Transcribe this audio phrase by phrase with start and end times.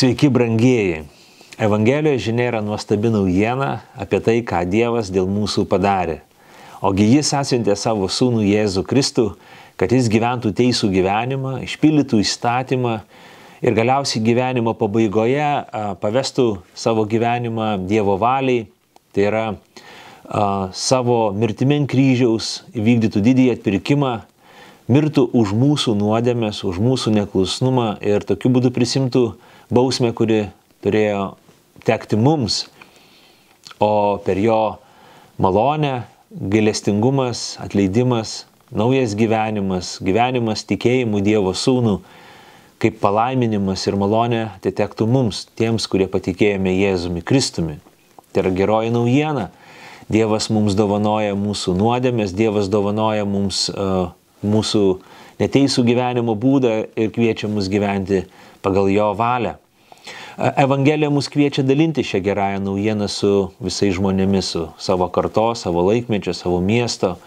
[0.00, 1.02] Sveiki, brangieji.
[1.58, 6.22] Evangelijos žinia yra nuostabi naujiena apie tai, ką Dievas dėl mūsų padarė.
[6.80, 9.24] Ogi Jis atsiuntė savo sūnų Jėzų Kristų,
[9.76, 12.94] kad Jis gyventų teisų gyvenimą, išpildytų įstatymą
[13.60, 15.50] ir galiausiai gyvenimo pabaigoje
[16.00, 18.70] pavestų savo gyvenimą Dievo valiai,
[19.12, 19.44] tai yra
[20.72, 24.16] savo mirtimin kryžiaus įvykdytų didįjį atpirkimą,
[24.88, 29.28] mirtų už mūsų nuodėmės, už mūsų neklusnumą ir tokiu būdu prisimtų
[29.70, 30.44] bausmę, kuri
[30.84, 31.34] turėjo
[31.86, 32.64] tekti mums,
[33.80, 34.78] o per jo
[35.40, 41.98] malonę, gailestingumas, atleidimas, naujas gyvenimas, gyvenimas tikėjimu Dievo sūnų,
[42.80, 47.80] kaip palaiminimas ir malonė atitektų mums, tiems, kurie patikėjome Jėzumi Kristumi.
[48.30, 49.48] Tai yra geroji naujiena.
[50.10, 54.10] Dievas mums dovanoja mūsų nuodėmės, Dievas dovanoja mums uh,
[54.42, 54.84] mūsų
[55.40, 58.24] neteisų gyvenimo būdą ir kviečia mus gyventi
[58.64, 59.56] pagal jo valią.
[60.40, 63.30] Evangelija mus kviečia dalinti šią gerąją naujieną su
[63.60, 67.18] visais žmonėmis, su savo karto, savo laikmečio, savo miesto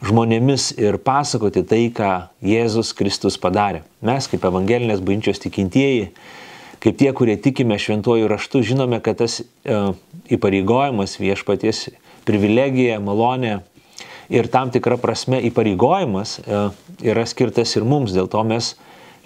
[0.00, 3.82] žmonėmis ir pasakoti tai, ką Jėzus Kristus padarė.
[4.00, 6.06] Mes kaip evangelinės bažnyčios tikintieji,
[6.80, 9.76] kaip tie, kurie tikime šventuoju raštu, žinome, kad tas e,
[10.32, 11.90] įpareigojimas viešpaties
[12.24, 13.58] privilegija, malonė
[14.32, 16.64] ir tam tikra prasme įpareigojimas e,
[17.12, 18.16] yra skirtas ir mums.
[18.16, 18.72] Dėl to mes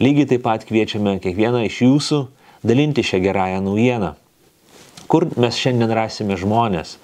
[0.03, 2.23] lygiai taip pat kviečiame kiekvieną iš jūsų
[2.67, 4.15] dalinti šią gerąją naujieną.
[5.11, 6.97] Kur mes šiandien rasime žmonės?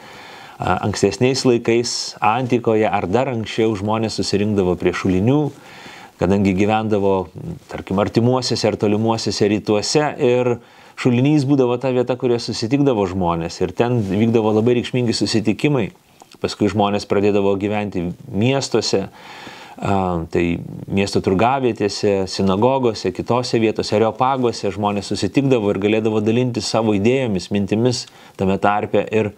[0.56, 5.40] Ankstesniais laikais, antikoje ar dar anksčiau žmonės susirinkdavo prie šulinių,
[6.20, 7.28] kadangi gyvendavo,
[7.68, 10.54] tarkim, artimuosiuose ar tolimuosiuose rytuose ir
[10.96, 15.90] šulinys būdavo ta vieta, kurioje susitikdavo žmonės ir ten vykdavo labai reikšmingi susitikimai.
[16.40, 19.06] Paskui žmonės pradėdavo gyventi miestuose,
[19.76, 20.44] tai
[20.88, 28.06] miesto turgavietėse, sinagogose, kitose vietose, areopagose žmonės susitikdavo ir galėdavo dalinti savo idėjomis, mintimis
[28.40, 29.34] tame tarpe ir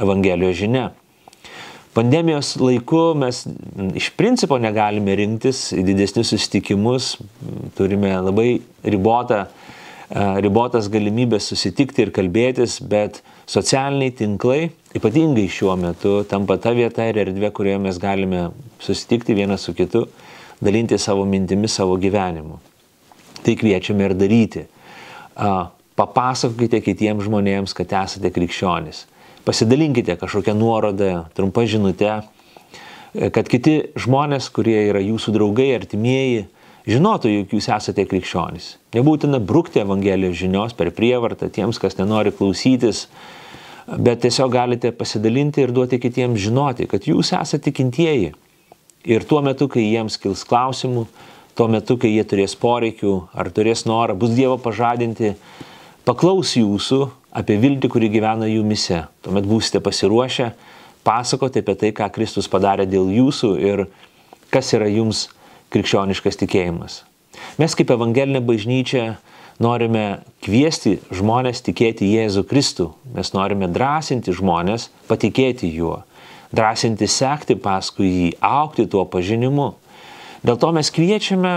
[0.00, 0.90] Evangelijos žinia.
[1.92, 3.42] Pandemijos laiku mes
[4.00, 7.18] iš principo negalime rinktis į didesnius susitikimus,
[7.76, 9.44] turime labai ribotą,
[10.40, 17.20] ribotas galimybės susitikti ir kalbėtis, bet socialiniai tinklai ypatingai šiuo metu tampa ta vieta ir
[17.24, 18.50] erdvė, kurioje mes galime
[18.82, 20.06] susitikti vienas su kitu,
[20.62, 22.58] dalinti savo mintimis, savo gyvenimu.
[23.42, 24.66] Tai kviečiame ir daryti.
[25.98, 29.06] Papasakokite kitiems žmonėms, kad esate krikščionis.
[29.44, 32.20] Pasidalinkite kažkokią nuorodą, trumpą žinutę,
[33.34, 36.46] kad kiti žmonės, kurie yra jūsų draugai, artimieji,
[36.88, 38.76] žinotų, jog jūs esate krikščionis.
[38.94, 43.08] Nebūtina brukti Evangelijos žinios per prievartą tiems, kas nenori klausytis,
[43.86, 48.32] bet tiesiog galite pasidalinti ir duoti kitiems žinoti, kad jūs esate tikintieji.
[49.10, 51.06] Ir tuo metu, kai jiems kils klausimų,
[51.58, 55.34] tuo metu, kai jie turės poreikių ar turės norą, bus Dievo pažadinti,
[56.06, 57.00] paklaus jūsų
[57.34, 59.02] apie viltį, kuri gyvena jumise.
[59.24, 60.52] Tuomet būsite pasiruošę
[61.02, 63.86] pasakoti apie tai, ką Kristus padarė dėl jūsų ir
[64.54, 65.26] kas yra jums
[65.74, 67.02] krikščioniškas tikėjimas.
[67.58, 69.16] Mes kaip evangelinė bažnyčia
[69.62, 72.88] norime kviesti žmonės tikėti Jėzų Kristų.
[73.14, 76.02] Mes norime drąsinti žmonės patikėti juo,
[76.54, 79.72] drąsinti sekti paskui jį, aukti tuo pažinimu.
[80.42, 81.54] Dėl to mes kviečiame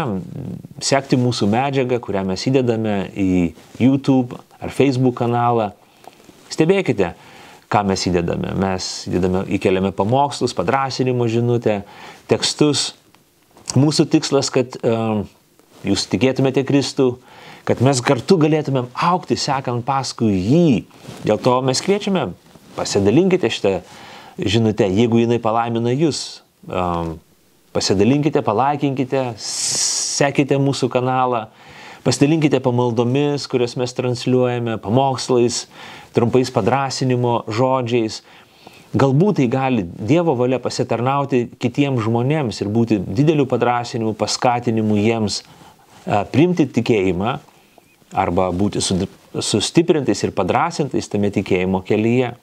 [0.84, 3.30] sekti mūsų medžiagą, kurią mes įdedame į
[3.82, 5.72] YouTube ar Facebook kanalą.
[6.54, 7.16] Stebėkite,
[7.74, 8.54] ką mes įdedame.
[8.62, 11.82] Mes įdedame, įkeliame pamokslus, padrasinimo žinutę,
[12.30, 12.92] tekstus.
[13.74, 15.26] Mūsų tikslas, kad uh,
[15.82, 17.16] jūs tikėtumėte Kristų,
[17.66, 20.86] kad mes kartu galėtumėm aukti sekant paskui jį.
[21.26, 22.28] Dėl to mes kviečiame,
[22.78, 23.80] pasidalinkite šitą
[24.38, 26.44] žinutę, jeigu jinai palaimina jūs.
[26.70, 27.16] Um,
[27.76, 31.48] pasidalinkite, palaikinkite, sekite mūsų kanalą,
[32.06, 35.66] pasidalinkite pamaldomis, kurias mes transliuojame, pamokslais,
[36.16, 38.22] trumpais padrasinimo žodžiais.
[38.96, 45.42] Galbūt tai gali Dievo valia pasitarnauti kitiems žmonėms ir būti dideliu padrasinimu, paskatinimu jiems
[46.32, 47.34] priimti tikėjimą
[48.16, 52.34] arba būti sustiprintais ir padrasintais tame tikėjimo kelyje.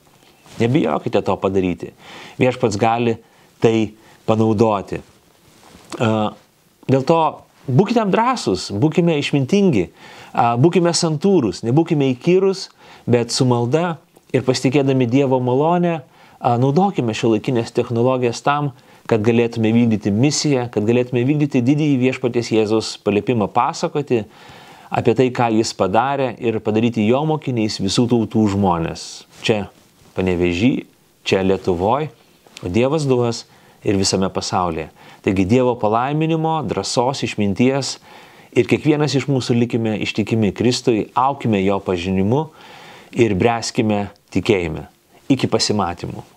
[0.61, 1.89] Nebijokite to padaryti.
[2.37, 3.17] Viešpats gali
[3.63, 3.93] tai
[4.29, 4.99] panaudoti.
[5.97, 7.19] Dėl to
[7.65, 9.87] būkite drąsūs, būkime išmintingi,
[10.61, 12.67] būkime santūrus, nebūkime įkyrus,
[13.09, 13.97] bet su malda
[14.33, 16.01] ir pasitikėdami Dievo malonę,
[16.43, 18.73] naudokime šio laikinės technologijas tam,
[19.09, 24.23] kad galėtume vykdyti misiją, kad galėtume vykdyti didįjį viešpaties Jėzus paliepimą pasakoti,
[24.93, 29.25] apie tai, ką jis padarė ir padaryti jo mokiniais visų tautų žmonės.
[29.45, 29.65] Čia
[30.13, 30.85] panevežy,
[31.25, 32.11] čia Lietuvoje,
[32.61, 33.43] o Dievas duos
[33.83, 34.91] ir visame pasaulyje.
[35.25, 37.97] Taigi Dievo palaiminimo, drąsos, išminties
[38.53, 42.45] ir kiekvienas iš mūsų likime ištikimi Kristui, aukime jo pažinimu
[43.17, 44.85] ir bręskime tikėjime.
[45.33, 46.32] Iki pasimatymų.